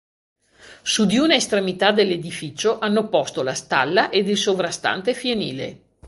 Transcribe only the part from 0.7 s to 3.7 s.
Su di una estremità dell'edificio hanno posto la